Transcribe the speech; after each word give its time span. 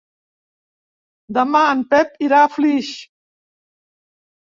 Demà 1.39 1.63
en 1.75 1.85
Pep 1.93 2.19
irà 2.31 2.43
a 2.47 2.51
Flix. 2.59 2.93